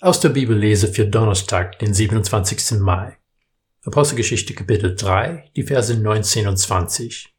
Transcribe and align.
Aus 0.00 0.18
der 0.18 0.30
Bibellese 0.30 0.88
für 0.88 1.06
Donnerstag, 1.06 1.78
den 1.78 1.94
27. 1.94 2.80
Mai. 2.80 3.16
Apostelgeschichte 3.84 4.52
Kapitel 4.52 4.96
3, 4.96 5.52
die 5.54 5.62
Verse 5.62 5.94
19 5.94 6.48
und 6.48 6.56
20. 6.56 7.32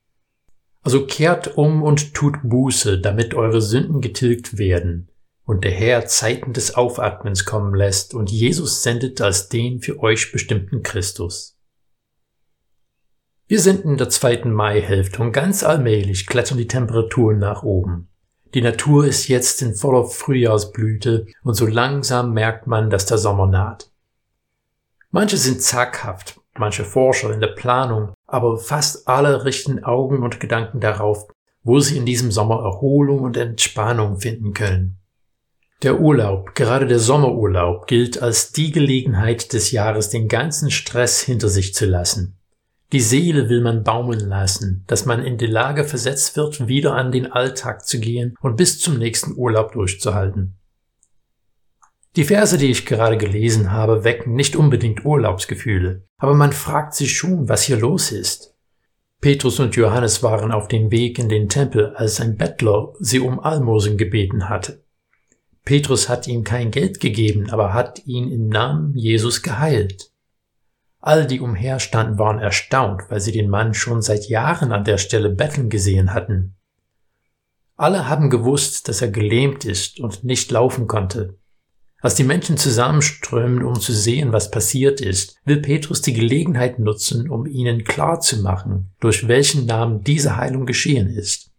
Also 0.81 1.05
kehrt 1.05 1.57
um 1.57 1.83
und 1.83 2.13
tut 2.13 2.37
Buße, 2.43 3.01
damit 3.01 3.33
eure 3.33 3.61
Sünden 3.61 3.99
getilgt 3.99 4.57
werden 4.57 5.11
und 5.43 5.65
der 5.65 5.71
Herr 5.71 6.05
Zeiten 6.05 6.53
des 6.53 6.75
Aufatmens 6.75 7.43
kommen 7.43 7.75
lässt 7.75 8.13
und 8.13 8.31
Jesus 8.31 8.83
sendet 8.83 9.19
als 9.19 9.49
den 9.49 9.81
für 9.81 9.99
euch 9.99 10.31
bestimmten 10.31 10.81
Christus. 10.81 11.59
Wir 13.47 13.59
sind 13.59 13.83
in 13.83 13.97
der 13.97 14.09
zweiten 14.09 14.53
Maihälfte 14.53 15.21
und 15.21 15.33
ganz 15.33 15.61
allmählich 15.63 16.25
klettern 16.25 16.57
die 16.57 16.67
Temperaturen 16.67 17.37
nach 17.37 17.63
oben. 17.63 18.07
Die 18.55 18.61
Natur 18.61 19.05
ist 19.05 19.27
jetzt 19.27 19.61
in 19.61 19.75
voller 19.75 20.05
Frühjahrsblüte 20.05 21.25
und 21.43 21.55
so 21.55 21.67
langsam 21.67 22.31
merkt 22.31 22.67
man, 22.67 22.89
dass 22.89 23.05
der 23.05 23.17
Sommer 23.17 23.47
naht. 23.47 23.91
Manche 25.11 25.35
sind 25.35 25.61
zaghaft, 25.61 26.39
manche 26.57 26.85
Forscher 26.85 27.33
in 27.33 27.41
der 27.41 27.49
Planung, 27.49 28.13
aber 28.25 28.57
fast 28.57 29.09
alle 29.09 29.43
richten 29.43 29.83
Augen 29.83 30.23
und 30.23 30.39
Gedanken 30.39 30.79
darauf, 30.79 31.27
wo 31.63 31.81
sie 31.81 31.97
in 31.97 32.05
diesem 32.05 32.31
Sommer 32.31 32.63
Erholung 32.63 33.19
und 33.19 33.35
Entspannung 33.35 34.21
finden 34.21 34.53
können. 34.53 34.99
Der 35.83 35.99
Urlaub, 35.99 36.55
gerade 36.55 36.87
der 36.87 36.99
Sommerurlaub, 36.99 37.87
gilt 37.87 38.21
als 38.21 38.53
die 38.53 38.71
Gelegenheit 38.71 39.51
des 39.51 39.71
Jahres, 39.71 40.11
den 40.11 40.29
ganzen 40.29 40.71
Stress 40.71 41.19
hinter 41.19 41.49
sich 41.49 41.73
zu 41.73 41.85
lassen. 41.85 42.37
Die 42.91 43.01
Seele 43.01 43.49
will 43.49 43.61
man 43.61 43.83
baumeln 43.83 44.29
lassen, 44.29 44.83
dass 44.87 45.05
man 45.05 45.23
in 45.23 45.37
die 45.37 45.47
Lage 45.47 45.83
versetzt 45.83 46.37
wird, 46.37 46.67
wieder 46.67 46.93
an 46.93 47.11
den 47.11 47.31
Alltag 47.31 47.85
zu 47.85 47.99
gehen 47.99 48.35
und 48.41 48.57
bis 48.57 48.79
zum 48.79 48.97
nächsten 48.97 49.35
Urlaub 49.35 49.73
durchzuhalten. 49.73 50.55
Die 52.15 52.23
Verse, 52.23 52.57
die 52.57 52.71
ich 52.71 52.85
gerade 52.85 53.17
gelesen 53.17 53.71
habe, 53.71 54.03
wecken 54.03 54.35
nicht 54.35 54.55
unbedingt 54.55 55.03
Urlaubsgefühle, 55.03 56.05
aber 56.17 56.33
man 56.33 56.53
fragt 56.53 56.93
sich 56.93 57.17
schon, 57.17 57.49
was 57.49 57.63
hier 57.63 57.77
los 57.77 58.11
ist. 58.11 58.53
Petrus 59.19 59.59
und 59.59 59.75
Johannes 59.75 60.23
waren 60.23 60.51
auf 60.51 60.67
dem 60.67 60.91
Weg 60.91 61.19
in 61.19 61.27
den 61.27 61.49
Tempel, 61.49 61.95
als 61.95 62.21
ein 62.21 62.37
Bettler 62.37 62.93
sie 62.99 63.19
um 63.19 63.39
Almosen 63.39 63.97
gebeten 63.97 64.47
hatte. 64.47 64.83
Petrus 65.65 66.07
hat 66.07 66.27
ihm 66.27 66.43
kein 66.43 66.69
Geld 66.69 66.99
gegeben, 66.99 67.49
aber 67.49 67.73
hat 67.73 68.05
ihn 68.05 68.31
im 68.31 68.47
Namen 68.47 68.93
Jesus 68.93 69.41
geheilt. 69.41 70.11
All 71.05 71.27
die 71.27 71.39
umherstanden 71.39 72.17
waren 72.17 72.39
erstaunt, 72.39 73.03
weil 73.09 73.21
sie 73.21 73.31
den 73.31 73.47
Mann 73.47 73.75
schon 73.75 74.01
seit 74.01 74.27
Jahren 74.27 74.71
an 74.71 74.83
der 74.83 74.97
Stelle 74.97 75.29
betteln 75.29 75.69
gesehen 75.69 76.15
hatten. 76.15 76.55
Alle 77.75 78.09
haben 78.09 78.31
gewusst, 78.31 78.87
dass 78.87 79.03
er 79.03 79.09
gelähmt 79.09 79.65
ist 79.65 79.99
und 79.99 80.23
nicht 80.23 80.49
laufen 80.49 80.87
konnte. 80.87 81.37
Als 82.01 82.15
die 82.15 82.23
Menschen 82.23 82.57
zusammenströmen, 82.57 83.63
um 83.63 83.79
zu 83.79 83.93
sehen, 83.93 84.33
was 84.33 84.49
passiert 84.49 84.99
ist, 84.99 85.37
will 85.45 85.61
Petrus 85.61 86.01
die 86.01 86.13
Gelegenheit 86.13 86.79
nutzen, 86.79 87.29
um 87.29 87.45
ihnen 87.45 87.83
klar 87.83 88.19
zu 88.19 88.41
machen, 88.41 88.91
durch 88.99 89.27
welchen 89.27 89.67
Namen 89.67 90.03
diese 90.03 90.37
Heilung 90.37 90.65
geschehen 90.65 91.07
ist. 91.07 91.51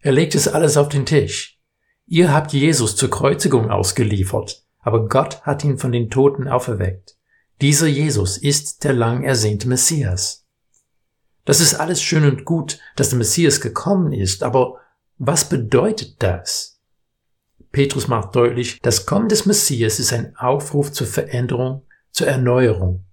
Er 0.00 0.12
legt 0.12 0.34
es 0.34 0.48
alles 0.48 0.76
auf 0.76 0.90
den 0.90 1.06
Tisch. 1.06 1.58
Ihr 2.04 2.30
habt 2.30 2.52
Jesus 2.52 2.94
zur 2.94 3.08
Kreuzigung 3.08 3.70
ausgeliefert, 3.70 4.66
aber 4.80 5.08
Gott 5.08 5.40
hat 5.44 5.64
ihn 5.64 5.78
von 5.78 5.92
den 5.92 6.10
Toten 6.10 6.46
auferweckt. 6.46 7.15
Dieser 7.60 7.86
Jesus 7.86 8.36
ist 8.36 8.84
der 8.84 8.92
lang 8.92 9.24
ersehnte 9.24 9.66
Messias. 9.66 10.44
Das 11.46 11.60
ist 11.60 11.74
alles 11.74 12.02
schön 12.02 12.24
und 12.24 12.44
gut, 12.44 12.78
dass 12.96 13.10
der 13.10 13.18
Messias 13.18 13.60
gekommen 13.60 14.12
ist, 14.12 14.42
aber 14.42 14.80
was 15.16 15.48
bedeutet 15.48 16.22
das? 16.22 16.80
Petrus 17.72 18.08
macht 18.08 18.36
deutlich, 18.36 18.80
das 18.82 19.06
Kommen 19.06 19.28
des 19.28 19.46
Messias 19.46 19.98
ist 20.00 20.12
ein 20.12 20.36
Aufruf 20.36 20.92
zur 20.92 21.06
Veränderung, 21.06 21.82
zur 22.10 22.26
Erneuerung. 22.26 23.04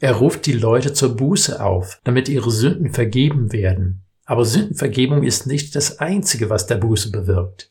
Er 0.00 0.14
ruft 0.14 0.46
die 0.46 0.52
Leute 0.52 0.92
zur 0.92 1.14
Buße 1.16 1.62
auf, 1.62 2.00
damit 2.02 2.28
ihre 2.28 2.50
Sünden 2.50 2.92
vergeben 2.92 3.52
werden. 3.52 4.02
Aber 4.24 4.44
Sündenvergebung 4.44 5.22
ist 5.22 5.46
nicht 5.46 5.76
das 5.76 5.98
Einzige, 5.98 6.50
was 6.50 6.66
der 6.66 6.76
Buße 6.76 7.10
bewirkt. 7.10 7.70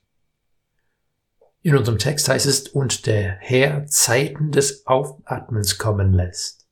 In 1.62 1.75
unserem 1.75 1.97
Text 1.97 2.30
heißt 2.30 2.46
es, 2.46 2.70
und 2.70 3.06
der 3.06 3.38
Herr 3.40 3.86
Zeiten 3.86 4.52
des 4.52 4.88
Aufatmens 4.88 5.78
kommen 5.78 6.14
lässt. 6.14 6.68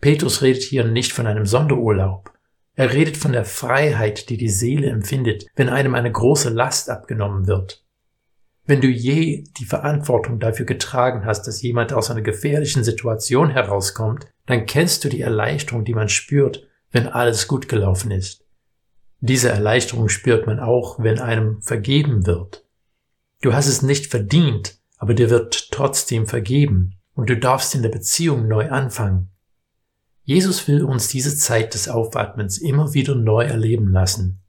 Petrus 0.00 0.42
redet 0.42 0.62
hier 0.62 0.84
nicht 0.84 1.12
von 1.12 1.26
einem 1.26 1.46
Sonderurlaub. 1.46 2.30
Er 2.74 2.92
redet 2.92 3.16
von 3.16 3.32
der 3.32 3.44
Freiheit, 3.44 4.28
die 4.28 4.36
die 4.36 4.48
Seele 4.48 4.88
empfindet, 4.88 5.46
wenn 5.56 5.68
einem 5.68 5.94
eine 5.94 6.12
große 6.12 6.50
Last 6.50 6.90
abgenommen 6.90 7.46
wird. 7.46 7.84
Wenn 8.66 8.80
du 8.80 8.86
je 8.86 9.44
die 9.58 9.64
Verantwortung 9.64 10.38
dafür 10.38 10.66
getragen 10.66 11.24
hast, 11.24 11.46
dass 11.46 11.62
jemand 11.62 11.92
aus 11.92 12.10
einer 12.10 12.22
gefährlichen 12.22 12.84
Situation 12.84 13.50
herauskommt, 13.50 14.26
dann 14.46 14.66
kennst 14.66 15.04
du 15.04 15.08
die 15.08 15.22
Erleichterung, 15.22 15.84
die 15.84 15.94
man 15.94 16.08
spürt, 16.08 16.68
wenn 16.92 17.06
alles 17.06 17.48
gut 17.48 17.68
gelaufen 17.68 18.10
ist. 18.10 18.44
Diese 19.20 19.48
Erleichterung 19.50 20.08
spürt 20.08 20.46
man 20.46 20.60
auch, 20.60 20.98
wenn 20.98 21.18
einem 21.18 21.60
vergeben 21.62 22.26
wird. 22.26 22.64
Du 23.42 23.54
hast 23.54 23.68
es 23.68 23.80
nicht 23.80 24.08
verdient, 24.08 24.78
aber 24.98 25.14
dir 25.14 25.30
wird 25.30 25.70
trotzdem 25.70 26.26
vergeben 26.26 26.96
und 27.14 27.30
du 27.30 27.38
darfst 27.38 27.74
in 27.74 27.82
der 27.82 27.88
Beziehung 27.88 28.48
neu 28.48 28.70
anfangen. 28.70 29.30
Jesus 30.24 30.68
will 30.68 30.84
uns 30.84 31.08
diese 31.08 31.34
Zeit 31.34 31.72
des 31.72 31.88
Aufatmens 31.88 32.58
immer 32.58 32.92
wieder 32.92 33.14
neu 33.14 33.44
erleben 33.44 33.88
lassen. 33.88 34.42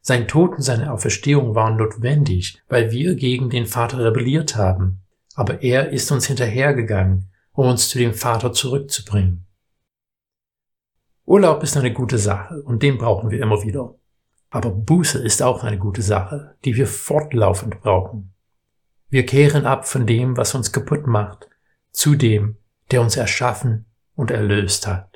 Sein 0.00 0.26
Tod 0.26 0.54
und 0.54 0.62
seine 0.62 0.92
Auferstehung 0.92 1.54
waren 1.54 1.76
notwendig, 1.76 2.62
weil 2.68 2.90
wir 2.90 3.14
gegen 3.16 3.50
den 3.50 3.66
Vater 3.66 3.98
rebelliert 3.98 4.56
haben, 4.56 5.02
aber 5.34 5.62
er 5.62 5.90
ist 5.90 6.10
uns 6.10 6.26
hinterhergegangen, 6.26 7.30
um 7.52 7.68
uns 7.68 7.90
zu 7.90 7.98
dem 7.98 8.14
Vater 8.14 8.54
zurückzubringen. 8.54 9.44
Urlaub 11.26 11.62
ist 11.62 11.76
eine 11.76 11.92
gute 11.92 12.16
Sache 12.16 12.62
und 12.62 12.82
den 12.82 12.96
brauchen 12.96 13.30
wir 13.30 13.42
immer 13.42 13.62
wieder. 13.62 13.94
Aber 14.48 14.70
Buße 14.70 15.18
ist 15.18 15.42
auch 15.42 15.62
eine 15.62 15.78
gute 15.78 16.00
Sache, 16.00 16.56
die 16.64 16.74
wir 16.76 16.86
fortlaufend 16.86 17.82
brauchen. 17.82 18.32
Wir 19.10 19.24
kehren 19.24 19.64
ab 19.64 19.88
von 19.88 20.06
dem, 20.06 20.36
was 20.36 20.54
uns 20.54 20.72
kaputt 20.72 21.06
macht, 21.06 21.48
zu 21.92 22.14
dem, 22.14 22.58
der 22.90 23.00
uns 23.00 23.16
erschaffen 23.16 23.86
und 24.14 24.30
erlöst 24.30 24.86
hat. 24.86 25.07